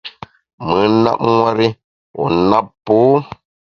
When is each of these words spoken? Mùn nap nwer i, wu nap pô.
Mùn 0.67 0.91
nap 1.03 1.19
nwer 1.33 1.57
i, 1.67 1.69
wu 2.17 2.25
nap 2.49 2.65
pô. 2.85 2.97